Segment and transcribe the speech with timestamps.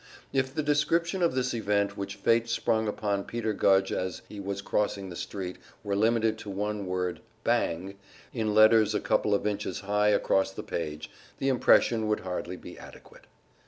[0.33, 4.63] If the description of this event which fate sprung upon Peter Gudge as he was
[4.63, 7.99] crossing the street were limited to the one word "BANG"
[8.33, 12.79] in letters a couple of inches high across the page, the impression would hardly be
[12.79, 13.27] adequate.